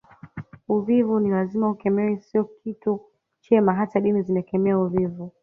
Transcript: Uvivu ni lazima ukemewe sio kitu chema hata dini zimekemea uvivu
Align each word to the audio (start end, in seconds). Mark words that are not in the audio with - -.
Uvivu 0.69 1.19
ni 1.19 1.29
lazima 1.29 1.69
ukemewe 1.69 2.17
sio 2.17 2.43
kitu 2.43 3.01
chema 3.41 3.73
hata 3.73 3.99
dini 3.99 4.21
zimekemea 4.21 4.79
uvivu 4.79 5.31